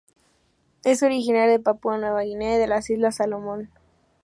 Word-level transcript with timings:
Es 0.83 1.03
originaria 1.03 1.51
de 1.51 1.59
Papúa 1.59 1.99
Nueva 1.99 2.23
Guinea 2.23 2.55
y 2.55 2.59
de 2.59 2.65
las 2.65 2.89
islas 2.89 3.17
Salomón. 3.17 3.69